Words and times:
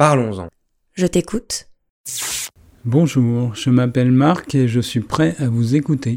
Parlons-en. 0.00 0.48
Je 0.94 1.04
t'écoute. 1.04 1.68
Bonjour, 2.86 3.54
je 3.54 3.68
m'appelle 3.68 4.10
Marc 4.10 4.54
et 4.54 4.66
je 4.66 4.80
suis 4.80 5.00
prêt 5.00 5.36
à 5.38 5.46
vous 5.46 5.74
écouter. 5.76 6.16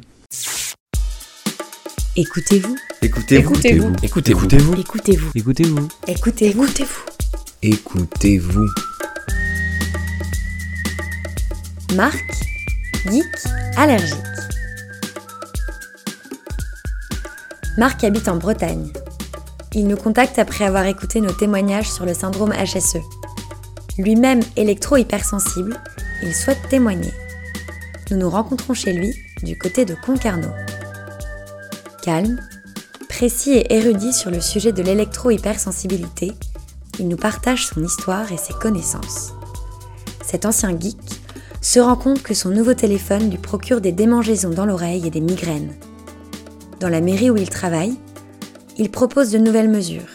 Écoutez-vous. 2.16 2.78
Écoutez-vous. 3.02 3.54
Écoutez-vous. 3.54 3.94
Écoutez-vous. 4.02 4.74
Écoutez-vous. 4.78 5.32
Écoutez-vous. 5.36 5.90
Écoutez-vous. 6.08 6.66
Écoutez-vous. 7.62 8.68
Marc, 11.94 12.24
geek, 13.12 13.26
allergique. 13.76 14.16
Marc 17.78 18.02
habite 18.06 18.30
en 18.30 18.38
Bretagne. 18.38 18.94
Il 19.74 19.90
nous 19.90 19.98
contacte 19.98 20.40
après 20.40 20.64
avoir 20.64 20.86
écouté 20.86 21.20
nos 21.20 21.34
témoignages 21.34 21.92
sur 21.92 22.06
le 22.06 22.14
syndrome 22.14 22.54
HSE. 22.54 23.00
Lui-même 24.00 24.40
électro-hypersensible, 24.56 25.80
il 26.24 26.34
souhaite 26.34 26.68
témoigner. 26.70 27.14
Nous 28.10 28.18
nous 28.18 28.30
rencontrons 28.30 28.74
chez 28.74 28.92
lui, 28.92 29.14
du 29.44 29.58
côté 29.58 29.86
de 29.86 29.94
Concarneau. 29.94 30.50
Calme, 32.02 32.40
précis 33.08 33.52
et 33.52 33.76
érudit 33.76 34.12
sur 34.12 34.32
le 34.32 34.42
sujet 34.42 34.72
de 34.72 34.82
l'électro-hypersensibilité, 34.82 36.32
il 37.00 37.08
nous 37.08 37.18
partage 37.18 37.68
son 37.68 37.84
histoire 37.84 38.32
et 38.32 38.38
ses 38.38 38.54
connaissances. 38.54 39.34
Cet 40.26 40.46
ancien 40.46 40.78
geek 40.80 40.98
se 41.62 41.80
rend 41.80 41.96
compte 41.96 42.24
que 42.24 42.34
son 42.34 42.50
nouveau 42.50 42.74
téléphone 42.74 43.30
lui 43.30 43.38
procure 43.38 43.80
des 43.80 43.92
démangeaisons 43.92 44.50
dans 44.50 44.66
l'oreille 44.66 45.08
et 45.08 45.12
des 45.12 45.22
migraines. 45.22 45.74
Dans 46.80 46.90
la 46.90 47.00
mairie 47.00 47.30
où 47.30 47.38
il 47.38 47.50
travaille, 47.50 47.96
il 48.78 48.90
propose 48.90 49.32
de 49.32 49.38
nouvelles 49.38 49.70
mesures. 49.70 50.10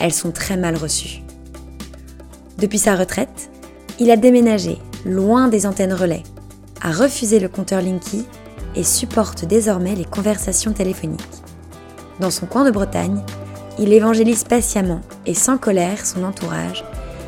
Elles 0.00 0.12
sont 0.12 0.32
très 0.32 0.56
mal 0.56 0.76
reçues. 0.76 1.23
Depuis 2.58 2.78
sa 2.78 2.94
retraite, 2.96 3.50
il 3.98 4.10
a 4.10 4.16
déménagé 4.16 4.78
loin 5.04 5.48
des 5.48 5.66
antennes 5.66 5.92
relais, 5.92 6.22
a 6.80 6.92
refusé 6.92 7.40
le 7.40 7.48
compteur 7.48 7.82
Linky 7.82 8.24
et 8.76 8.84
supporte 8.84 9.44
désormais 9.44 9.94
les 9.94 10.04
conversations 10.04 10.72
téléphoniques. 10.72 11.20
Dans 12.20 12.30
son 12.30 12.46
coin 12.46 12.64
de 12.64 12.70
Bretagne, 12.70 13.20
il 13.78 13.92
évangélise 13.92 14.44
patiemment 14.44 15.00
et 15.26 15.34
sans 15.34 15.58
colère 15.58 16.06
son 16.06 16.22
entourage 16.22 16.84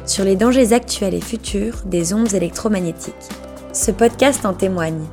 sur 0.07 0.25
les 0.25 0.37
dangers 0.37 0.73
actuels 0.73 1.15
et 1.15 1.21
futurs 1.21 1.83
des 1.85 2.15
ondes 2.15 2.33
électromagnétiques. 2.35 3.15
Ce 3.73 3.91
podcast 3.91 4.47
en 4.47 4.55
témoigne. 4.55 5.05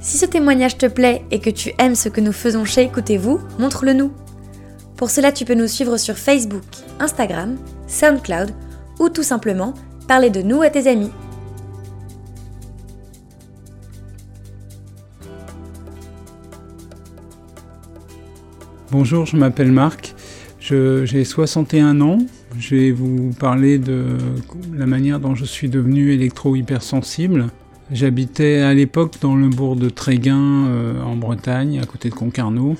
Si 0.00 0.18
ce 0.18 0.26
témoignage 0.26 0.78
te 0.78 0.86
plaît 0.86 1.24
et 1.30 1.38
que 1.38 1.50
tu 1.50 1.72
aimes 1.78 1.94
ce 1.94 2.08
que 2.08 2.20
nous 2.20 2.32
faisons 2.32 2.64
chez 2.64 2.82
Écoutez-vous, 2.82 3.40
montre-le 3.58 3.92
nous. 3.92 4.10
Pour 4.98 5.10
cela, 5.10 5.30
tu 5.30 5.44
peux 5.44 5.54
nous 5.54 5.68
suivre 5.68 5.96
sur 5.96 6.18
Facebook, 6.18 6.64
Instagram, 6.98 7.56
SoundCloud 7.86 8.50
ou 8.98 9.08
tout 9.08 9.22
simplement 9.22 9.72
parler 10.08 10.28
de 10.28 10.42
nous 10.42 10.60
à 10.62 10.70
tes 10.70 10.88
amis. 10.88 11.12
Bonjour, 18.90 19.24
je 19.24 19.36
m'appelle 19.36 19.70
Marc. 19.70 20.16
J'ai 20.58 21.24
61 21.24 22.00
ans. 22.00 22.18
Je 22.58 22.74
vais 22.74 22.90
vous 22.90 23.30
parler 23.38 23.78
de 23.78 24.18
la 24.74 24.86
manière 24.86 25.20
dont 25.20 25.36
je 25.36 25.44
suis 25.44 25.68
devenu 25.68 26.12
électro-hypersensible. 26.12 27.46
J'habitais 27.92 28.62
à 28.62 28.74
l'époque 28.74 29.14
dans 29.20 29.36
le 29.36 29.48
bourg 29.48 29.76
de 29.76 29.88
Tréguin, 29.88 30.66
euh, 30.66 31.00
en 31.02 31.16
Bretagne, 31.16 31.78
à 31.80 31.86
côté 31.86 32.10
de 32.10 32.14
Concarneau. 32.14 32.76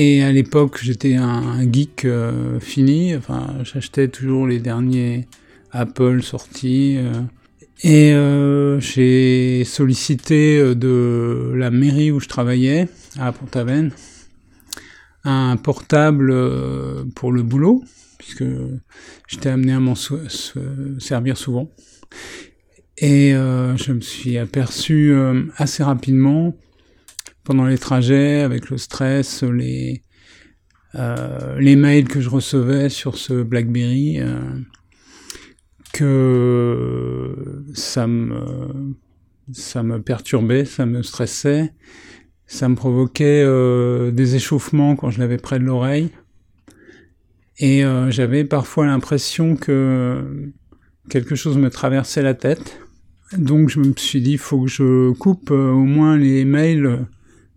Et 0.00 0.22
à 0.22 0.30
l'époque, 0.30 0.78
j'étais 0.80 1.16
un, 1.16 1.68
geek 1.72 2.04
euh, 2.04 2.60
fini. 2.60 3.16
Enfin, 3.16 3.56
j'achetais 3.64 4.06
toujours 4.06 4.46
les 4.46 4.60
derniers 4.60 5.26
Apple 5.72 6.22
sortis. 6.22 6.98
euh. 6.98 7.22
et 7.82 8.12
euh, 8.12 8.78
j'ai 8.78 9.64
sollicité 9.64 10.76
de 10.76 11.52
la 11.56 11.72
mairie 11.72 12.12
où 12.12 12.20
je 12.20 12.28
travaillais, 12.28 12.86
à 13.18 13.32
Pont-Aven, 13.32 13.90
un 15.24 15.56
portable 15.56 16.32
pour 17.16 17.32
le 17.32 17.42
boulot, 17.42 17.82
puisque 18.18 18.44
j'étais 19.26 19.48
amené 19.48 19.72
à 19.72 19.80
m'en 19.80 19.96
servir 19.96 21.36
souvent. 21.36 21.72
Et 22.98 23.32
je 23.32 23.92
me 23.92 24.00
suis 24.00 24.38
aperçu 24.38 25.12
assez 25.56 25.82
rapidement, 25.82 26.54
pendant 27.48 27.64
les 27.64 27.78
trajets, 27.78 28.42
avec 28.42 28.68
le 28.68 28.76
stress, 28.76 29.42
les, 29.42 30.02
euh, 30.94 31.58
les 31.58 31.76
mails 31.76 32.06
que 32.06 32.20
je 32.20 32.28
recevais 32.28 32.90
sur 32.90 33.16
ce 33.16 33.42
BlackBerry, 33.42 34.20
euh, 34.20 34.38
que 35.94 37.64
ça 37.72 38.06
me, 38.06 38.94
ça 39.50 39.82
me 39.82 39.98
perturbait, 40.02 40.66
ça 40.66 40.84
me 40.84 41.02
stressait, 41.02 41.72
ça 42.46 42.68
me 42.68 42.74
provoquait 42.74 43.42
euh, 43.42 44.10
des 44.10 44.36
échauffements 44.36 44.94
quand 44.94 45.08
je 45.08 45.18
l'avais 45.18 45.38
près 45.38 45.58
de 45.58 45.64
l'oreille. 45.64 46.10
Et 47.60 47.82
j'avais 48.10 48.44
parfois 48.44 48.86
l'impression 48.86 49.56
que 49.56 50.52
quelque 51.10 51.34
chose 51.34 51.58
me 51.58 51.70
traversait 51.70 52.22
la 52.22 52.34
tête. 52.34 52.78
Donc 53.36 53.68
je 53.68 53.80
me 53.80 53.94
suis 53.96 54.20
dit, 54.20 54.32
il 54.32 54.38
faut 54.38 54.60
que 54.60 54.68
je 54.68 55.10
coupe 55.14 55.50
au 55.50 55.82
moins 55.82 56.16
les 56.16 56.44
mails 56.44 57.08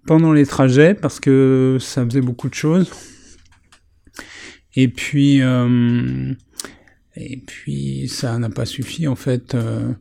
pendant 0.06 0.34
les 0.34 0.46
trajets 0.46 0.94
parce 0.94 1.20
que 1.20 1.78
ça 1.80 2.06
faisait 2.06 2.22
beaucoup 2.22 2.50
de 2.50 2.54
choses. 2.54 2.92
Et 4.76 4.88
puis, 4.88 5.42
euh, 5.42 6.34
et 7.16 7.38
puis 7.46 8.08
ça 8.08 8.38
n'a 8.40 8.50
pas 8.50 8.66
suffi 8.66 9.08
en 9.08 9.16
fait. 9.16 9.56
euh, 9.56 9.94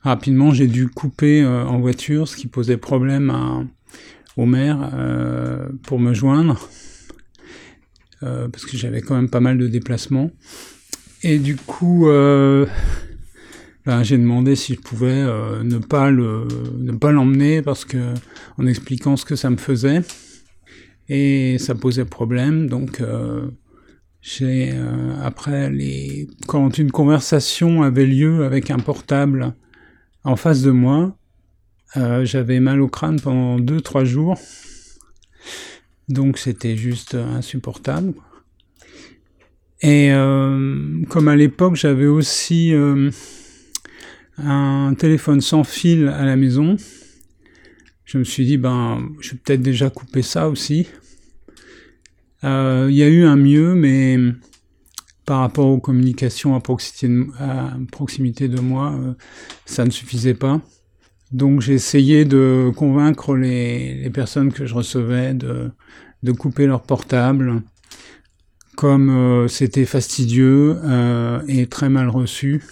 rapidement, 0.00 0.52
j'ai 0.52 0.66
dû 0.66 0.88
couper 0.88 1.42
euh, 1.42 1.64
en 1.64 1.80
voiture, 1.80 2.28
ce 2.28 2.36
qui 2.36 2.46
posait 2.46 2.76
problème 2.76 3.30
à, 3.30 3.64
au 4.36 4.46
maire 4.46 4.90
euh, 4.94 5.68
pour 5.84 5.98
me 5.98 6.14
joindre, 6.14 6.68
parce 8.20 8.66
que 8.66 8.76
j'avais 8.76 9.00
quand 9.00 9.14
même 9.14 9.30
pas 9.30 9.40
mal 9.40 9.56
de 9.56 9.66
déplacements. 9.66 10.30
Et 11.22 11.38
du 11.38 11.56
coup, 11.56 12.06
euh, 13.86 13.90
ben, 13.90 14.02
j'ai 14.02 14.18
demandé 14.18 14.56
si 14.56 14.74
je 14.74 14.80
pouvais 14.80 15.08
euh, 15.10 15.62
ne 15.62 15.78
pas 15.78 16.10
le, 16.10 16.46
ne 16.78 16.92
pas 16.92 17.12
l'emmener 17.12 17.62
parce 17.62 17.84
que 17.84 18.14
en 18.58 18.66
expliquant 18.66 19.16
ce 19.16 19.24
que 19.24 19.36
ça 19.36 19.48
me 19.50 19.56
faisait 19.56 20.02
et 21.08 21.56
ça 21.58 21.74
posait 21.74 22.04
problème. 22.04 22.68
Donc 22.68 23.00
euh, 23.00 23.48
j'ai 24.20 24.70
euh, 24.72 25.14
après 25.22 25.70
les 25.70 26.28
quand 26.46 26.78
une 26.78 26.90
conversation 26.90 27.82
avait 27.82 28.06
lieu 28.06 28.44
avec 28.44 28.70
un 28.70 28.78
portable 28.78 29.54
en 30.24 30.36
face 30.36 30.60
de 30.62 30.70
moi, 30.70 31.16
j'avais 31.94 32.60
mal 32.60 32.80
au 32.82 32.88
crâne 32.88 33.18
pendant 33.18 33.58
deux 33.58 33.80
trois 33.80 34.04
jours. 34.04 34.38
Donc 36.08 36.36
c'était 36.36 36.76
juste 36.76 37.14
insupportable. 37.14 38.12
Et 39.80 40.10
comme 41.08 41.28
à 41.28 41.36
l'époque 41.36 41.76
j'avais 41.76 42.06
aussi 42.06 42.74
un 44.44 44.94
téléphone 44.94 45.40
sans 45.40 45.64
fil 45.64 46.08
à 46.08 46.24
la 46.24 46.36
maison, 46.36 46.76
je 48.04 48.18
me 48.18 48.24
suis 48.24 48.44
dit 48.44 48.56
ben 48.56 49.08
je 49.20 49.30
vais 49.30 49.36
peut-être 49.36 49.62
déjà 49.62 49.88
couper 49.88 50.22
ça 50.22 50.48
aussi. 50.48 50.88
Euh, 52.44 52.88
Il 52.90 52.96
y 52.96 53.02
a 53.02 53.08
eu 53.08 53.24
un 53.24 53.36
mieux, 53.36 53.74
mais 53.74 54.18
par 55.26 55.40
rapport 55.40 55.68
aux 55.68 55.78
communications 55.78 56.56
à 56.56 56.60
proximité 56.60 58.48
de, 58.48 58.60
moi, 58.60 58.92
euh, 58.92 59.12
ça 59.64 59.84
ne 59.84 59.90
suffisait 59.90 60.34
pas. 60.34 60.60
Donc 61.30 61.60
j'ai 61.60 61.74
essayé 61.74 62.24
de 62.24 62.72
convaincre 62.74 63.36
les, 63.36 64.10
personnes 64.12 64.52
que 64.52 64.66
je 64.66 64.74
recevais 64.74 65.34
de, 65.34 66.32
couper 66.32 66.66
leur 66.66 66.82
portable. 66.82 67.62
Comme 68.76 69.10
euh, 69.10 69.46
c'était 69.46 69.84
fastidieux 69.84 70.78
et 71.46 71.66
très 71.66 71.90
mal 71.90 72.08
reçu, 72.08 72.62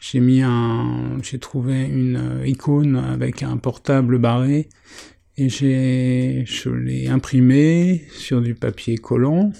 j'ai 0.00 0.20
mis 0.20 0.42
un, 0.42 1.18
j'ai 1.22 1.38
trouvé 1.38 1.84
une 1.84 2.16
euh, 2.16 2.46
icône 2.46 2.96
avec 2.96 3.42
un 3.42 3.56
portable 3.56 4.18
barré 4.18 4.68
et 5.36 5.48
j'ai, 5.48 6.44
je 6.46 6.70
l'ai 6.70 7.08
imprimé 7.08 8.04
sur 8.10 8.40
du 8.40 8.54
papier 8.54 8.96
collant. 8.96 9.52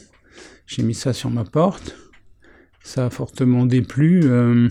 J'ai 0.66 0.82
mis 0.82 0.94
ça 0.94 1.12
sur 1.12 1.30
ma 1.30 1.44
porte. 1.44 1.96
Ça 2.82 3.06
a 3.06 3.10
fortement 3.10 3.66
déplu. 3.66 4.20
Euh, 4.24 4.68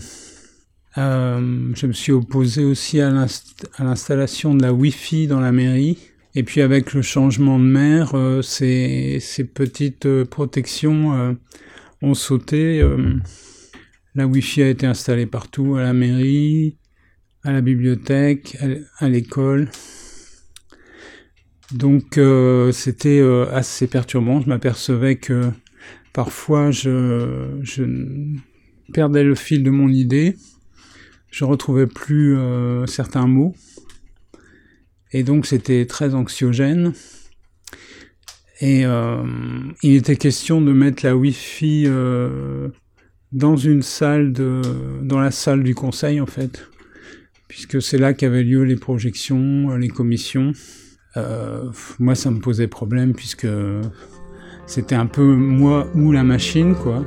euh, 0.96 1.72
je 1.74 1.86
me 1.86 1.92
suis 1.92 2.12
opposé 2.12 2.64
aussi 2.64 3.00
à 3.00 3.10
l'inst- 3.10 3.68
à 3.76 3.84
l'installation 3.84 4.54
de 4.54 4.62
la 4.62 4.72
Wi-Fi 4.72 5.26
dans 5.26 5.40
la 5.40 5.52
mairie. 5.52 5.98
Et 6.34 6.42
puis 6.42 6.60
avec 6.60 6.94
le 6.94 7.02
changement 7.02 7.58
de 7.58 7.64
maire, 7.64 8.14
ces, 8.42 9.18
ces 9.20 9.44
petites 9.44 10.24
protections 10.24 11.36
ont 12.02 12.14
sauté. 12.14 12.84
La 14.18 14.26
Wi-Fi 14.26 14.62
a 14.62 14.68
été 14.68 14.84
installée 14.84 15.26
partout, 15.26 15.76
à 15.76 15.82
la 15.82 15.92
mairie, 15.92 16.76
à 17.44 17.52
la 17.52 17.60
bibliothèque, 17.60 18.58
à 18.98 19.08
l'école. 19.08 19.70
Donc 21.72 22.18
euh, 22.18 22.72
c'était 22.72 23.20
euh, 23.20 23.46
assez 23.52 23.86
perturbant. 23.86 24.40
Je 24.40 24.48
m'apercevais 24.48 25.16
que 25.16 25.52
parfois 26.12 26.72
je, 26.72 27.60
perdais 28.92 29.22
le 29.22 29.36
fil 29.36 29.62
de 29.62 29.70
mon 29.70 29.88
idée, 29.88 30.36
je 31.30 31.44
retrouvais 31.44 31.86
plus 31.86 32.36
euh, 32.36 32.86
certains 32.86 33.28
mots, 33.28 33.54
et 35.12 35.22
donc 35.22 35.46
c'était 35.46 35.86
très 35.86 36.14
anxiogène. 36.14 36.92
Et 38.60 38.82
il 39.84 39.94
était 39.94 40.16
question 40.16 40.60
de 40.60 40.72
mettre 40.72 41.06
la 41.06 41.16
Wi-Fi 41.16 41.86
dans 43.32 43.56
une 43.56 43.82
salle 43.82 44.32
de, 44.32 44.62
dans 45.02 45.20
la 45.20 45.30
salle 45.30 45.62
du 45.62 45.74
conseil 45.74 46.20
en 46.20 46.26
fait, 46.26 46.66
puisque 47.46 47.82
c'est 47.82 47.98
là 47.98 48.14
qu'avaient 48.14 48.42
lieu 48.42 48.62
les 48.62 48.76
projections, 48.76 49.76
les 49.76 49.88
commissions. 49.88 50.52
Euh, 51.16 51.70
moi, 51.98 52.14
ça 52.14 52.30
me 52.30 52.38
posait 52.40 52.68
problème 52.68 53.14
puisque 53.14 53.48
c'était 54.66 54.94
un 54.94 55.06
peu 55.06 55.22
moi 55.22 55.90
ou 55.94 56.12
la 56.12 56.24
machine, 56.24 56.74
quoi. 56.74 57.04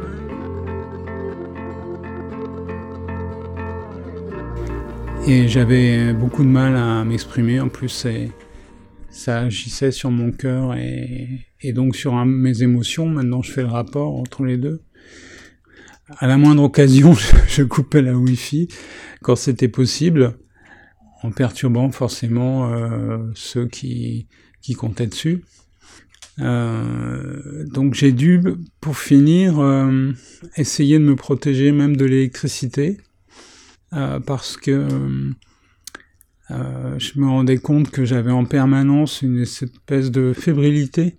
Et 5.28 5.48
j'avais 5.48 6.14
beaucoup 6.14 6.44
de 6.44 6.50
mal 6.50 6.76
à 6.76 7.04
m'exprimer. 7.04 7.60
En 7.60 7.70
plus, 7.70 8.08
ça 9.12 9.40
agissait 9.40 9.92
sur 9.92 10.10
mon 10.10 10.32
cœur 10.32 10.76
et, 10.76 11.74
donc 11.74 11.96
sur 11.96 12.14
mes 12.26 12.64
émotions. 12.64 13.06
Maintenant, 13.08 13.44
je 13.44 13.52
fais 13.52 13.62
le 13.62 13.68
rapport 13.68 14.16
entre 14.16 14.44
les 14.44 14.58
deux. 14.58 14.82
À 16.18 16.28
la 16.28 16.38
moindre 16.38 16.64
occasion, 16.64 17.14
je 17.48 17.64
coupais 17.64 18.02
la 18.02 18.14
Wi-Fi 18.14 18.68
quand 19.22 19.36
c'était 19.36 19.68
possible, 19.68 20.38
en 21.24 21.32
perturbant 21.32 21.92
forcément 21.92 22.72
euh, 22.72 23.20
ceux 23.36 23.68
qui, 23.68 24.28
qui 24.62 24.74
comptaient 24.74 25.08
dessus. 25.08 25.44
Euh, 26.40 27.66
donc 27.66 27.94
j'ai 27.94 28.12
dû, 28.12 28.42
pour 28.80 28.98
finir, 28.98 29.60
euh, 29.60 30.12
essayer 30.58 30.98
de 30.98 31.04
me 31.04 31.16
protéger 31.16 31.72
même 31.72 31.96
de 31.96 32.06
l'électricité, 32.06 32.98
parce 34.26 34.56
que 34.56 34.88
je 36.50 37.20
me 37.20 37.28
rendais 37.28 37.58
compte 37.58 37.92
que 37.92 38.06
j'avais 38.06 38.32
en 38.32 38.46
permanence 38.46 39.22
une 39.22 39.40
espèce 39.40 40.12
de 40.12 40.32
fébrilité 40.32 41.18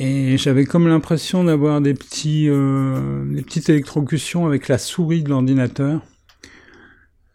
et 0.00 0.38
j'avais 0.38 0.64
comme 0.64 0.88
l'impression 0.88 1.44
d'avoir 1.44 1.82
des 1.82 1.92
petits, 1.92 2.48
euh, 2.48 3.22
des 3.34 3.42
petites 3.42 3.68
électrocutions 3.68 4.46
avec 4.46 4.68
la 4.68 4.78
souris 4.78 5.22
de 5.22 5.28
l'ordinateur. 5.28 6.00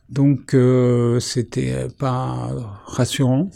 Donc 0.09 0.55
euh, 0.55 1.19
c'était 1.19 1.87
pas 1.99 2.49
rassurant. 2.87 3.51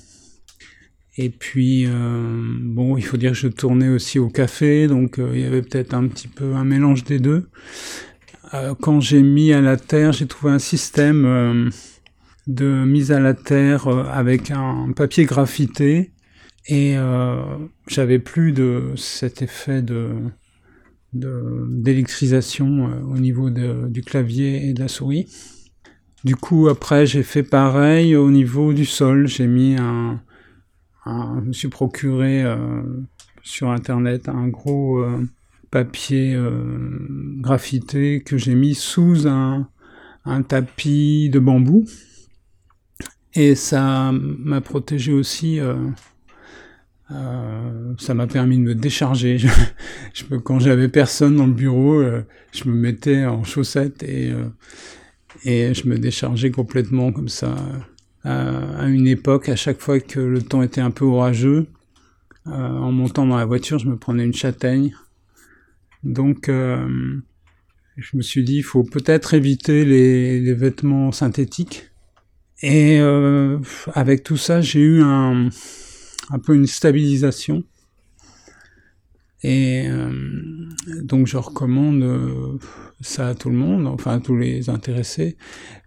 Et 1.18 1.32
puis 1.32 1.88
euh, 1.88 2.44
bon, 2.62 2.98
il 2.98 3.02
faut 3.02 3.18
dire 3.18 3.32
que 3.32 3.38
je 3.38 3.48
tournais 3.48 3.90
aussi 3.90 4.20
au 4.20 4.30
café, 4.30 4.88
donc 4.88 5.18
euh, 5.18 5.32
il 5.34 5.42
y 5.42 5.44
avait 5.44 5.64
peut-être 5.64 5.96
un 5.96 6.08
petit 6.08 6.28
peu 6.28 6.54
un 6.54 6.64
mélange 6.64 7.04
des 7.04 7.18
deux. 7.18 7.50
Euh, 8.54 8.76
quand 8.80 9.02
j'ai 9.02 9.24
mis 9.24 9.54
à 9.54 9.60
la 9.60 9.76
terre, 9.76 10.12
j'ai 10.12 10.28
trouvé 10.28 10.54
un 10.54 10.60
système 10.60 11.26
euh, 11.26 11.70
de 12.46 12.86
mise 12.86 13.12
à 13.12 13.20
la 13.20 13.34
terre 13.34 13.88
euh, 13.88 14.04
avec 14.12 14.52
un 14.52 14.92
papier 14.96 15.26
graffité 15.26 16.12
et 16.68 16.98
euh, 16.98 17.58
j'avais 17.88 18.20
plus 18.20 18.52
de 18.52 18.94
cet 18.96 19.42
effet 19.42 19.82
de 19.82 20.10
d'électrisation 21.12 22.88
euh, 22.88 23.02
au 23.02 23.18
niveau 23.18 23.50
du 23.50 24.04
clavier 24.04 24.68
et 24.68 24.74
de 24.74 24.80
la 24.80 24.88
souris. 24.88 25.26
Du 26.24 26.36
coup, 26.36 26.68
après, 26.68 27.08
j'ai 27.08 27.24
fait 27.24 27.42
pareil 27.42 28.16
au 28.16 28.30
niveau 28.30 28.74
du 28.74 28.86
sol. 28.86 29.28
J'ai 29.28 29.48
mis 29.48 29.76
un, 29.76 30.22
je 31.08 31.48
me 31.48 31.54
suis 31.54 31.70
procuré 31.70 32.44
euh, 32.44 32.84
sur 33.42 33.72
internet 33.72 34.30
un 34.30 34.48
gros 34.50 35.04
papier 35.72 36.38
graffité 37.38 38.22
que 38.22 38.38
j'ai 38.38 38.54
mis 38.54 38.76
sous 38.76 39.28
un, 39.28 39.68
un 40.26 40.44
tapis 40.44 41.32
de 41.32 41.40
bambou. 41.40 41.86
Et 43.34 43.56
ça 43.56 44.12
m'a 44.14 44.62
protégé 44.62 45.12
aussi. 45.12 45.60
Euh, 47.12 47.94
ça 47.98 48.14
m'a 48.14 48.28
permis 48.28 48.58
de 48.58 48.62
me 48.62 48.76
décharger. 48.76 49.38
Quand 50.44 50.60
j'avais 50.60 50.90
personne 50.90 51.36
dans 51.36 51.48
le 51.48 51.54
bureau, 51.54 52.00
euh, 52.00 52.22
je 52.52 52.66
me 52.66 52.74
mettais 52.74 53.26
en 53.26 53.44
chaussettes 53.44 54.04
et, 54.04 54.32
euh, 54.32 54.46
et 55.44 55.74
je 55.74 55.88
me 55.88 55.98
déchargeais 55.98 56.52
complètement 56.52 57.12
comme 57.12 57.30
ça. 57.30 57.56
à 58.24 58.88
une 58.88 59.08
époque, 59.08 59.50
à 59.50 59.56
chaque 59.56 59.80
fois 59.80 60.00
que 60.00 60.20
le 60.20 60.42
temps 60.42 60.62
était 60.62 60.82
un 60.82 60.92
peu 60.92 61.06
orageux, 61.06 61.68
en 62.46 62.92
montant 62.92 63.26
dans 63.26 63.38
la 63.38 63.46
voiture, 63.46 63.80
je 63.80 63.88
me 63.88 63.96
prenais 63.96 64.26
une 64.26 64.34
châtaigne. 64.34 64.94
Donc, 66.04 66.48
je 66.48 68.18
me 68.18 68.22
suis 68.22 68.44
dit, 68.44 68.58
il 68.58 68.64
faut 68.64 68.84
peut-être 68.84 69.34
éviter 69.34 69.86
les, 69.86 70.54
vêtements 70.54 71.12
synthétiques. 71.12 71.92
Et 72.62 73.00
avec 73.94 74.24
tout 74.24 74.38
ça, 74.38 74.62
j'ai 74.62 74.82
eu 74.82 75.02
un, 75.02 75.50
un 76.30 76.40
peu 76.40 76.56
une 76.56 76.68
stabilisation. 76.68 77.64
Et 79.42 79.86
euh, 79.88 80.12
donc 81.02 81.28
je 81.28 81.38
recommande 81.38 82.04
euh, 82.04 82.58
ça 83.00 83.30
à 83.30 83.36
tout 83.36 83.50
le 83.50 83.56
monde, 83.56 83.88
enfin 83.88 84.18
à 84.18 84.20
tous 84.20 84.36
les 84.36 84.70
intéressés. 84.70 85.38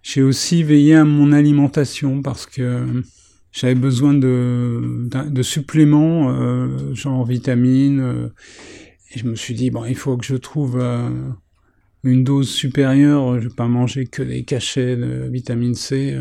J'ai 0.03 0.23
aussi 0.23 0.63
veillé 0.63 0.95
à 0.95 1.05
mon 1.05 1.33
alimentation 1.33 2.23
parce 2.23 2.47
que 2.47 3.03
j'avais 3.53 3.75
besoin 3.75 4.15
de, 4.15 5.43
suppléments, 5.43 6.31
euh, 6.31 6.95
genre 6.95 7.27
vitamines. 7.27 8.31
Je 9.15 9.25
me 9.27 9.35
suis 9.35 9.53
dit, 9.53 9.71
bon, 9.71 9.85
il 9.85 9.97
faut 9.97 10.17
que 10.17 10.25
je 10.25 10.37
trouve 10.37 10.83
une 12.03 12.25
dose 12.25 12.49
supérieure. 12.49 13.39
Je 13.39 13.49
vais 13.49 13.55
pas 13.55 13.69
manger 13.69 14.07
que 14.07 14.23
des 14.23 14.45
cachets 14.45 14.97
de 14.97 15.29
vitamine 15.31 15.75
C. 15.75 16.19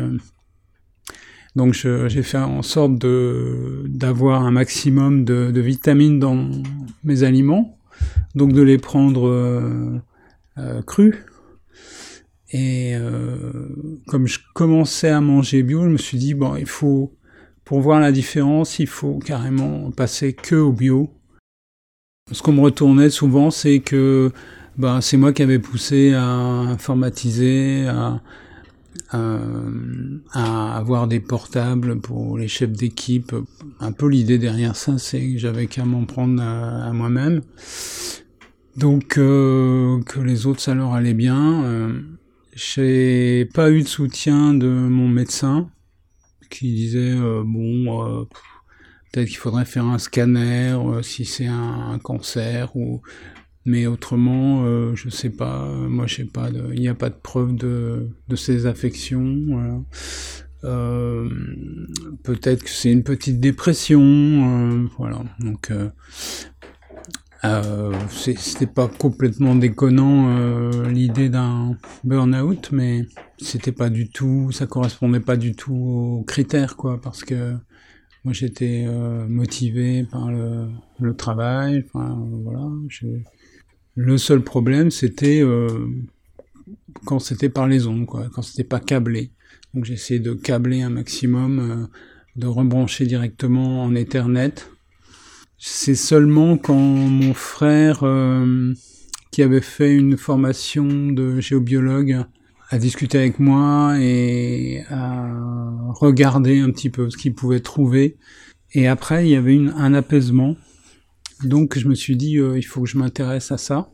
Donc 1.54 1.74
j'ai 1.74 2.22
fait 2.22 2.38
en 2.38 2.62
sorte 2.62 2.94
d'avoir 3.86 4.42
un 4.42 4.50
maximum 4.50 5.24
de, 5.24 5.60
vitamines 5.60 6.18
dans 6.18 6.50
mes 7.04 7.24
aliments, 7.24 7.78
donc 8.34 8.52
de 8.52 8.62
les 8.62 8.78
prendre 8.78 9.28
euh, 9.28 10.00
euh, 10.58 10.82
crus. 10.82 11.14
Et 12.52 12.94
euh, 12.94 13.68
comme 14.06 14.26
je 14.26 14.38
commençais 14.54 15.08
à 15.10 15.20
manger 15.20 15.62
bio, 15.62 15.84
je 15.84 15.88
me 15.88 15.96
suis 15.96 16.18
dit 16.18 16.34
bon, 16.34 16.56
il 16.56 16.66
faut 16.66 17.14
pour 17.64 17.80
voir 17.80 18.00
la 18.00 18.12
différence, 18.12 18.78
il 18.78 18.86
faut 18.86 19.18
carrément 19.18 19.90
passer 19.90 20.32
que 20.32 20.56
au 20.56 20.72
bio. 20.72 21.10
Ce 22.30 22.42
qu'on 22.42 22.52
me 22.52 22.60
retournait 22.60 23.10
souvent, 23.10 23.50
c'est 23.50 23.80
que 23.80 24.32
ben, 24.78 25.00
c'est 25.00 25.16
moi 25.16 25.32
qui 25.32 25.42
avais 25.42 25.58
poussé 25.58 26.14
à 26.14 26.24
informatiser, 26.24 27.86
à, 27.88 28.22
euh, 29.14 30.18
à 30.32 30.76
avoir 30.76 31.06
des 31.06 31.20
portables 31.20 32.00
pour 32.00 32.38
les 32.38 32.48
chefs 32.48 32.72
d'équipe. 32.72 33.34
Un 33.80 33.92
peu 33.92 34.08
l'idée 34.08 34.38
derrière 34.38 34.76
ça, 34.76 34.98
c'est 34.98 35.32
que 35.32 35.38
j'avais 35.38 35.66
qu'à 35.66 35.84
m'en 35.84 36.04
prendre 36.04 36.42
à, 36.42 36.92
moi-même. 36.92 37.42
Donc 38.76 39.18
euh, 39.18 40.00
que 40.04 40.20
les 40.20 40.46
autres 40.46 40.60
ça 40.60 40.74
leur 40.74 40.94
allait 40.94 41.14
bien. 41.14 41.64
Euh, 41.64 42.00
j'ai 42.54 43.46
pas 43.52 43.70
eu 43.70 43.82
de 43.82 43.88
soutien 43.88 44.54
de 44.54 44.68
mon 44.68 45.08
médecin 45.08 45.70
qui 46.50 46.72
disait 46.74 47.12
euh, 47.12 47.42
bon 47.44 48.26
peut-être 49.10 49.28
qu'il 49.28 49.36
faudrait 49.36 49.66
faire 49.66 49.84
un 49.84 49.98
scanner 49.98 50.74
si 51.02 51.24
c'est 51.24 51.46
un, 51.46 51.92
un, 51.92 51.98
cancer 51.98 52.74
ou 52.76 53.02
mais 53.64 53.86
autrement, 53.86 54.64
euh, 54.64 54.94
je 54.94 55.08
sais 55.08 55.30
pas. 55.30 55.66
Moi, 55.66 56.06
je 56.06 56.16
sais 56.16 56.24
pas. 56.24 56.50
Il 56.74 56.80
n'y 56.80 56.88
a 56.88 56.94
pas 56.94 57.10
de 57.10 57.14
preuve 57.22 57.54
de, 57.54 58.08
de 58.28 58.36
ces 58.36 58.66
affections. 58.66 59.36
Voilà. 59.48 59.80
Euh, 60.64 61.28
Peut-être 62.22 62.64
que 62.64 62.70
c'est 62.70 62.92
une 62.92 63.02
petite 63.04 63.40
dépression. 63.40 64.00
Euh, 64.02 64.86
voilà. 64.98 65.22
Donc, 65.40 65.70
euh, 65.70 65.88
euh, 67.44 67.92
c'était 68.08 68.66
pas 68.68 68.86
complètement 68.86 69.56
déconnant 69.56 70.28
euh, 70.28 70.88
l'idée 70.88 71.28
d'un 71.28 71.76
burn-out, 72.04 72.70
mais 72.70 73.06
c'était 73.38 73.72
pas 73.72 73.90
du 73.90 74.10
tout. 74.10 74.52
Ça 74.52 74.66
correspondait 74.66 75.18
pas 75.20 75.36
du 75.36 75.54
tout 75.54 75.74
aux 75.74 76.24
critères, 76.24 76.76
quoi, 76.76 77.00
parce 77.00 77.24
que 77.24 77.54
moi 78.24 78.32
j'étais 78.32 78.84
euh, 78.86 79.26
motivé 79.26 80.04
par 80.04 80.30
le, 80.30 80.68
le 81.00 81.16
travail. 81.16 81.84
Enfin, 81.92 82.16
voilà. 82.44 82.68
Le 83.94 84.16
seul 84.16 84.42
problème, 84.42 84.90
c'était 84.90 85.42
euh, 85.42 85.86
quand 87.04 87.18
c'était 87.18 87.50
par 87.50 87.66
les 87.66 87.86
ondes, 87.86 88.06
quoi, 88.06 88.28
quand 88.32 88.42
c'était 88.42 88.64
pas 88.64 88.80
câblé. 88.80 89.30
Donc 89.74 89.84
j'ai 89.84 89.94
essayé 89.94 90.20
de 90.20 90.32
câbler 90.32 90.82
un 90.82 90.90
maximum, 90.90 91.58
euh, 91.58 91.86
de 92.36 92.46
rebrancher 92.46 93.06
directement 93.06 93.82
en 93.82 93.94
Ethernet. 93.94 94.54
C'est 95.58 95.94
seulement 95.94 96.56
quand 96.56 96.74
mon 96.74 97.34
frère, 97.34 98.00
euh, 98.02 98.72
qui 99.30 99.42
avait 99.42 99.60
fait 99.60 99.94
une 99.94 100.16
formation 100.16 101.10
de 101.10 101.40
géobiologue, 101.40 102.24
a 102.70 102.78
discuté 102.78 103.18
avec 103.18 103.38
moi 103.38 103.96
et 104.00 104.82
a 104.88 105.30
regardé 105.90 106.60
un 106.60 106.70
petit 106.70 106.88
peu 106.88 107.10
ce 107.10 107.18
qu'il 107.18 107.34
pouvait 107.34 107.60
trouver. 107.60 108.16
Et 108.72 108.88
après, 108.88 109.26
il 109.26 109.30
y 109.30 109.36
avait 109.36 109.58
un 109.76 109.92
apaisement 109.92 110.56
Donc 111.44 111.78
je 111.78 111.88
me 111.88 111.94
suis 111.94 112.16
dit, 112.16 112.32
il 112.32 112.62
faut 112.62 112.82
que 112.82 112.88
je 112.88 112.98
m'intéresse 112.98 113.52
à 113.52 113.58
ça. 113.58 113.90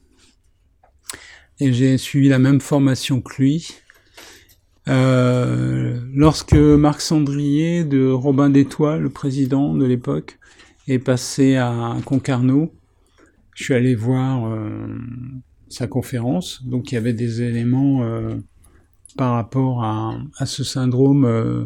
Et 1.60 1.72
j'ai 1.72 1.98
suivi 1.98 2.28
la 2.28 2.38
même 2.38 2.60
formation 2.60 3.20
que 3.20 3.42
lui. 3.42 3.68
Euh, 4.88 6.00
lorsque 6.14 6.54
Marc 6.54 7.00
Sandrier 7.00 7.84
de 7.84 8.08
Robin 8.08 8.48
d'Étoile, 8.48 9.02
le 9.02 9.10
président 9.10 9.74
de 9.74 9.84
l'époque, 9.84 10.38
est 10.86 10.98
passé 10.98 11.56
à 11.56 11.96
Concarneau, 12.06 12.72
je 13.54 13.64
suis 13.64 13.74
allé 13.74 13.94
voir 13.94 14.46
euh, 14.46 14.96
sa 15.68 15.86
conférence. 15.86 16.64
Donc 16.64 16.90
il 16.90 16.94
y 16.94 16.98
avait 16.98 17.12
des 17.12 17.42
éléments 17.42 18.02
euh, 18.04 18.36
par 19.16 19.32
rapport 19.32 19.84
à, 19.84 20.46
ce 20.46 20.64
syndrome. 20.64 21.64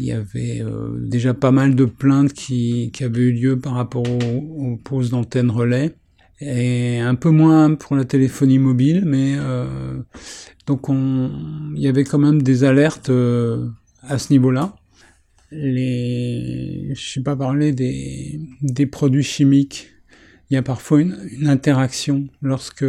Il 0.00 0.06
y 0.06 0.12
avait 0.12 0.62
déjà 1.00 1.34
pas 1.34 1.50
mal 1.50 1.74
de 1.74 1.84
plaintes 1.84 2.32
qui, 2.32 2.92
avaient 3.00 3.20
eu 3.20 3.32
lieu 3.32 3.58
par 3.58 3.74
rapport 3.74 4.04
aux, 4.08 4.72
aux 4.72 4.76
poses 4.76 5.10
d'antennes 5.10 5.50
relais 5.50 5.94
et 6.40 6.98
un 7.00 7.14
peu 7.14 7.30
moins 7.30 7.74
pour 7.74 7.96
la 7.96 8.04
téléphonie 8.04 8.58
mobile, 8.58 9.02
mais 9.04 9.34
euh, 9.38 10.00
donc 10.66 10.88
on, 10.88 11.72
il 11.74 11.82
y 11.82 11.88
avait 11.88 12.04
quand 12.04 12.18
même 12.18 12.42
des 12.42 12.64
alertes 12.64 13.10
euh, 13.10 13.68
à 14.02 14.18
ce 14.18 14.32
niveau-là. 14.32 14.76
Les, 15.50 16.92
je 16.94 17.10
sais 17.10 17.22
pas 17.22 17.34
parler 17.34 17.72
des, 17.72 18.40
des 18.62 18.86
produits 18.86 19.22
chimiques. 19.22 19.88
Il 20.50 20.54
y 20.54 20.56
a 20.56 20.62
parfois 20.62 21.00
une, 21.00 21.18
une 21.32 21.48
interaction. 21.48 22.28
Lorsque 22.42 22.84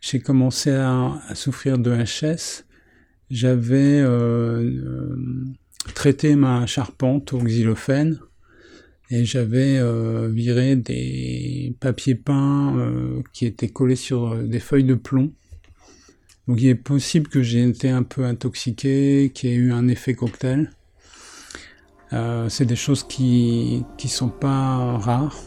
j'ai 0.00 0.20
commencé 0.20 0.70
à, 0.70 1.20
à, 1.28 1.34
souffrir 1.34 1.78
de 1.78 1.92
HS, 1.92 2.64
j'avais 3.30 4.00
euh, 4.00 4.62
euh 4.62 5.16
traité 5.94 6.34
ma 6.36 6.66
charpente 6.66 7.32
au 7.32 7.38
xylophène 7.38 8.20
et 9.10 9.24
j'avais 9.24 9.78
euh, 9.78 10.28
viré 10.28 10.76
des 10.76 11.74
papiers 11.80 12.14
peints 12.14 12.76
euh, 12.76 13.22
qui 13.32 13.46
étaient 13.46 13.68
collés 13.68 13.96
sur 13.96 14.34
euh, 14.34 14.42
des 14.42 14.60
feuilles 14.60 14.84
de 14.84 14.94
plomb. 14.94 15.32
Donc 16.46 16.60
il 16.60 16.68
est 16.68 16.74
possible 16.74 17.28
que 17.28 17.42
j'ai 17.42 17.66
été 17.66 17.88
un 17.88 18.02
peu 18.02 18.24
intoxiqué, 18.24 19.30
qu'il 19.34 19.50
y 19.50 19.52
ait 19.52 19.56
eu 19.56 19.72
un 19.72 19.88
effet 19.88 20.14
cocktail. 20.14 20.70
C'est 22.48 22.64
des 22.64 22.76
choses 22.76 23.04
qui 23.04 23.84
qui 23.98 24.08
sont 24.08 24.30
pas 24.30 24.96
rares. 24.96 25.42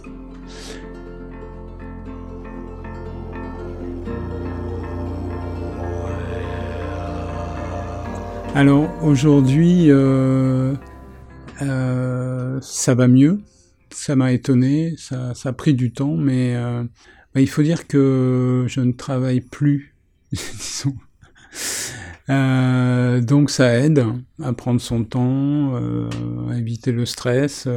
Alors 8.53 8.89
aujourd'hui, 9.01 9.85
euh, 9.87 10.75
euh, 11.61 12.59
ça 12.61 12.93
va 12.95 13.07
mieux. 13.07 13.39
Ça 13.91 14.17
m'a 14.17 14.33
étonné, 14.33 14.93
ça, 14.97 15.33
ça, 15.35 15.49
a 15.49 15.53
pris 15.53 15.73
du 15.73 15.93
temps, 15.93 16.15
mais 16.15 16.55
euh, 16.57 16.83
il 17.35 17.47
faut 17.47 17.63
dire 17.63 17.87
que 17.87 18.65
je 18.67 18.81
ne 18.81 18.91
travaille 18.91 19.39
plus, 19.39 19.95
disons. 20.31 20.95
Donc 23.25 23.49
ça 23.49 23.73
aide 23.79 24.05
à 24.41 24.53
prendre 24.53 24.81
son 24.81 25.05
temps, 25.05 25.75
à 26.49 26.57
éviter 26.57 26.91
le 26.91 27.05
stress, 27.05 27.67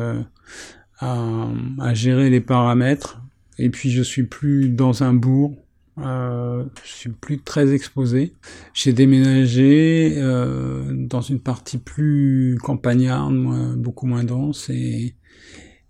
à, 0.99 1.49
à, 1.81 1.95
gérer 1.95 2.31
les 2.31 2.40
paramètres. 2.40 3.21
Et 3.59 3.71
puis 3.71 3.90
je 3.90 4.02
suis 4.02 4.25
plus 4.25 4.69
dans 4.69 5.02
un 5.04 5.14
bourg, 5.14 5.63
euh, 5.98 6.64
je 6.82 6.90
suis 6.92 7.10
plus 7.10 7.38
très 7.40 7.72
exposé. 7.72 8.34
J'ai 8.72 8.92
déménagé 8.92 10.14
euh, 10.16 10.92
dans 10.92 11.20
une 11.20 11.40
partie 11.40 11.78
plus 11.78 12.58
campagnarde, 12.62 13.34
beaucoup 13.76 14.06
moins 14.06 14.24
dense 14.24 14.70
et, 14.70 15.14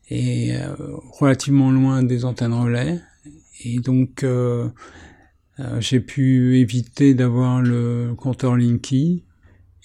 et 0.08 0.54
euh, 0.56 0.74
relativement 1.12 1.70
loin 1.70 2.02
des 2.02 2.24
antennes 2.24 2.52
relais. 2.52 3.00
Et 3.64 3.78
donc 3.78 4.22
euh, 4.22 4.68
euh, 5.58 5.80
j'ai 5.80 6.00
pu 6.00 6.58
éviter 6.58 7.14
d'avoir 7.14 7.62
le 7.62 8.14
compteur 8.16 8.56
Linky. 8.56 9.24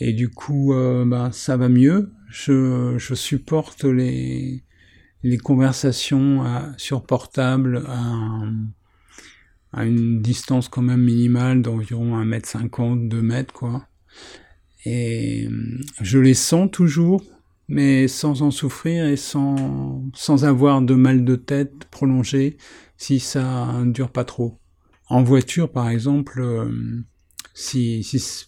Et 0.01 0.13
du 0.13 0.29
coup, 0.29 0.73
bah, 1.07 1.29
ça 1.33 1.57
va 1.57 1.67
mieux. 1.67 2.13
Je, 2.29 2.95
je 2.97 3.13
supporte 3.15 3.83
les, 3.83 4.63
les 5.23 5.37
conversations 5.37 6.45
sur 6.77 7.03
portable 7.03 7.83
à, 7.85 8.43
à 9.71 9.85
une 9.85 10.21
distance 10.21 10.67
quand 10.67 10.81
même 10.81 11.03
minimale 11.03 11.61
d'environ 11.61 12.21
1m50, 12.23 13.07
2 13.07 13.21
mètres, 13.21 13.53
quoi. 13.53 13.87
Et 14.85 15.47
je 16.01 16.19
les 16.19 16.33
sens 16.33 16.69
toujours, 16.71 17.23
mais 17.67 18.07
sans 18.07 18.41
en 18.41 18.51
souffrir 18.51 19.05
et 19.05 19.17
sans, 19.17 20.03
sans 20.13 20.45
avoir 20.45 20.81
de 20.81 20.95
mal 20.95 21.23
de 21.25 21.35
tête 21.35 21.85
prolongé 21.91 22.57
si 22.97 23.19
ça 23.19 23.81
dure 23.85 24.11
pas 24.11 24.25
trop. 24.25 24.57
En 25.07 25.23
voiture, 25.23 25.71
par 25.71 25.89
exemple, 25.89 26.41
euh, 26.41 27.03
si, 27.53 28.03
si 28.03 28.47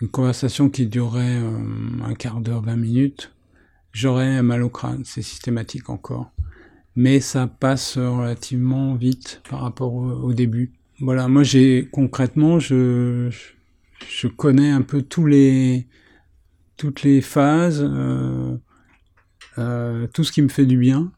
une 0.00 0.08
conversation 0.08 0.68
qui 0.70 0.86
durerait 0.86 1.38
euh, 1.38 1.58
un 2.04 2.14
quart 2.14 2.40
d'heure, 2.40 2.62
20 2.62 2.76
minutes, 2.76 3.32
j'aurais 3.92 4.42
mal 4.42 4.62
au 4.62 4.70
crâne, 4.70 5.02
c'est 5.04 5.22
systématique 5.22 5.90
encore 5.90 6.30
mais 6.96 7.20
ça 7.20 7.46
passe 7.46 7.98
relativement 7.98 8.94
vite 8.94 9.42
par 9.48 9.60
rapport 9.60 9.94
au, 9.94 10.32
début. 10.32 10.72
Voilà, 11.00 11.28
moi 11.28 11.42
j'ai 11.42 11.88
concrètement, 11.90 12.58
je, 12.58 13.30
je 14.08 14.26
connais 14.28 14.70
un 14.70 14.82
peu 14.82 15.02
tous 15.02 15.26
les 15.26 15.86
toutes 16.76 17.02
les 17.02 17.20
phases, 17.20 17.82
euh, 17.82 18.56
euh, 19.58 20.06
tout 20.12 20.24
ce 20.24 20.32
qui 20.32 20.42
me 20.42 20.48
fait 20.48 20.66
du 20.66 20.78
bien. 20.78 21.12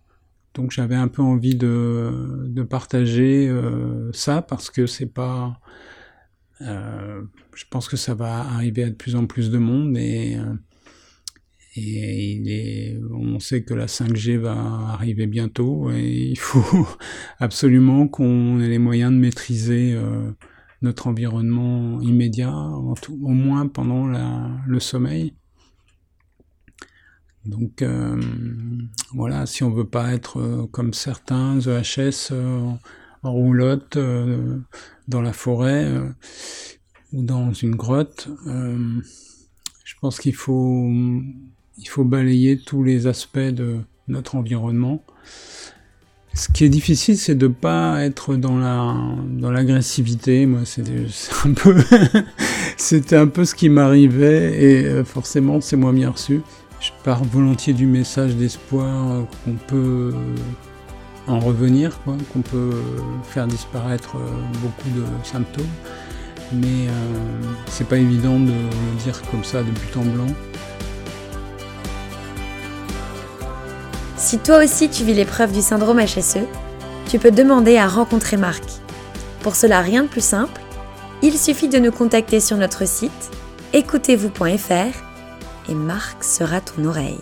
Donc 0.55 0.71
j'avais 0.71 0.95
un 0.95 1.09
peu 1.09 1.23
envie 1.23 1.55
de, 1.55 2.45
de 2.47 2.63
partager 2.63 3.49
euh, 3.49 4.11
ça 4.13 4.43
parce 4.43 4.71
que 4.71 4.87
c'est 4.87 5.13
pas, 5.13 5.61
je 6.61 7.65
pense 7.71 7.89
que 7.89 7.97
ça 7.97 8.15
va 8.15 8.41
arriver 8.41 8.85
à 8.85 8.89
de 8.89 8.95
plus 8.95 9.17
en 9.17 9.27
plus 9.27 9.51
de 9.51 9.59
monde 9.59 9.97
et 9.99 10.39
et 11.77 12.33
il 12.33 12.51
est, 12.51 12.99
on 13.13 13.39
sait 13.39 13.63
que 13.63 13.75
la 13.75 13.87
5G 13.87 14.39
va 14.39 14.53
arriver 14.93 15.27
bientôt 15.27 15.91
et 15.91 16.29
il 16.31 16.39
faut 16.39 16.87
absolument 17.39 18.09
qu'on 18.09 18.61
ait 18.61 18.69
les 18.69 18.79
moyens 18.79 19.13
de 19.13 19.19
maîtriser 19.19 19.93
euh, 19.95 20.31
notre 20.83 21.07
environnement 21.07 22.01
immédiat, 22.01 22.55
au 22.55 23.29
moins 23.29 23.67
pendant 23.67 24.07
la, 24.07 24.51
le 24.67 24.81
sommeil. 24.81 25.35
Donc 27.45 27.83
euh, 27.83 28.21
voilà, 29.15 29.47
si 29.47 29.63
on 29.63 29.71
veut 29.71 29.89
pas 29.89 30.13
être 30.13 30.41
euh, 30.41 30.67
comme 30.67 30.93
certains 30.93 31.61
EHS 31.61 32.33
en 33.23 33.33
roulotte 33.33 33.99
dans 35.09 35.21
la 35.21 35.33
forêt 35.33 35.91
ou 37.13 37.25
dans 37.25 37.53
une 37.53 37.75
grotte, 37.75 38.29
je 38.45 39.95
pense 40.01 40.21
qu'il 40.21 40.35
faut 40.35 40.93
il 41.79 41.89
faut 41.89 42.05
balayer 42.05 42.59
tous 42.59 42.83
les 42.83 43.07
aspects 43.07 43.39
de 43.39 43.79
notre 44.09 44.35
environnement. 44.37 45.03
Ce 46.35 46.49
qui 46.49 46.65
est 46.65 46.69
difficile, 46.69 47.17
c'est 47.17 47.35
de 47.35 47.49
pas 47.49 48.05
être 48.05 48.37
dans 48.37 48.59
la 48.59 48.95
dans 49.29 49.51
l'agressivité. 49.51 50.45
Moi, 50.45 50.61
c'était 50.65 51.07
un 51.45 51.53
peu 51.53 51.77
c'était 52.77 53.17
un 53.17 53.27
peu 53.27 53.45
ce 53.45 53.55
qui 53.55 53.69
m'arrivait 53.69 54.63
et 54.63 54.85
euh, 54.85 55.05
forcément, 55.05 55.61
c'est 55.61 55.77
moins 55.77 55.95
bien 55.95 56.11
reçu. 56.11 56.43
Je 56.81 56.91
pars 57.05 57.25
volontiers 57.25 57.73
du 57.73 57.87
message 57.87 58.37
d'espoir 58.37 59.27
qu'on 59.45 59.55
peut 59.67 60.13
en 61.27 61.41
revenir, 61.41 61.99
qu'on 62.05 62.43
peut 62.43 62.71
faire 63.25 63.47
disparaître 63.47 64.17
euh, 64.17 64.29
beaucoup 64.63 64.89
de 64.91 65.05
symptômes, 65.25 65.65
mais 66.53 66.89
euh, 66.89 67.43
c'est 67.67 67.89
pas 67.89 67.99
évident 67.99 68.39
de 68.39 68.51
le 68.51 69.03
dire 69.03 69.21
comme 69.31 69.45
ça 69.45 69.63
de 69.63 69.71
but 69.71 69.97
en 69.97 70.05
blanc. 70.05 70.27
Si 74.27 74.39
toi 74.39 74.59
aussi 74.59 74.89
tu 74.89 75.05
vis 75.05 75.15
l'épreuve 75.15 75.53
du 75.53 75.63
syndrome 75.63 76.01
HSE, 76.01 76.39
tu 77.09 77.21
peux 77.21 77.31
demander 77.31 77.77
à 77.77 77.87
rencontrer 77.87 78.37
Marc. 78.37 78.65
Pour 79.41 79.55
cela, 79.55 79.81
rien 79.81 80.03
de 80.03 80.09
plus 80.09 80.25
simple, 80.25 80.61
il 81.23 81.39
suffit 81.39 81.69
de 81.69 81.79
nous 81.79 81.93
contacter 81.93 82.41
sur 82.41 82.57
notre 82.57 82.89
site 82.89 83.13
écoutez-vous.fr 83.73 85.71
et 85.71 85.75
Marc 85.75 86.25
sera 86.25 86.61
ton 86.61 86.87
oreille. 86.87 87.21